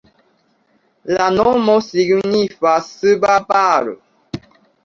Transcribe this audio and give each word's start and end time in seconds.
La 1.17 1.27
nomo 1.35 1.75
signifas 1.89 2.89
suba 3.03 3.37
Bar. 3.53 3.93